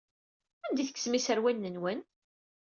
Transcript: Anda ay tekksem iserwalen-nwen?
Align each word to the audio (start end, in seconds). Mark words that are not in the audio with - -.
Anda 0.65 0.79
ay 0.81 0.87
tekksem 0.87 1.17
iserwalen-nwen? 1.17 1.99